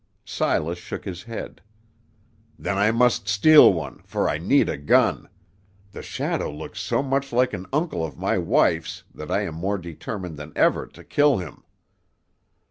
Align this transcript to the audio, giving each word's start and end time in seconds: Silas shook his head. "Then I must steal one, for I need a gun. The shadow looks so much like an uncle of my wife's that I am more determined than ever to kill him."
Silas 0.25 0.79
shook 0.79 1.05
his 1.05 1.21
head. 1.21 1.61
"Then 2.57 2.75
I 2.75 2.89
must 2.89 3.27
steal 3.27 3.71
one, 3.71 4.01
for 4.03 4.27
I 4.27 4.39
need 4.39 4.67
a 4.67 4.75
gun. 4.75 5.29
The 5.91 6.01
shadow 6.01 6.51
looks 6.51 6.79
so 6.81 7.03
much 7.03 7.31
like 7.31 7.53
an 7.53 7.67
uncle 7.71 8.03
of 8.03 8.17
my 8.17 8.39
wife's 8.39 9.03
that 9.13 9.29
I 9.29 9.41
am 9.43 9.53
more 9.53 9.77
determined 9.77 10.37
than 10.37 10.53
ever 10.55 10.87
to 10.87 11.03
kill 11.03 11.37
him." 11.37 11.63